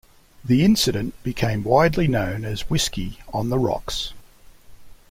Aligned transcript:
The 0.43 0.65
incident 0.65 1.13
became 1.21 1.63
widely 1.63 2.07
known 2.07 2.43
as 2.43 2.71
Whiskey 2.71 3.19
on 3.35 3.49
the 3.49 3.59
Rocks. 3.59 4.13